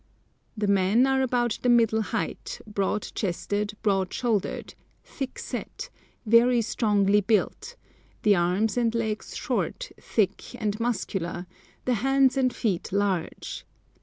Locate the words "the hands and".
11.85-12.51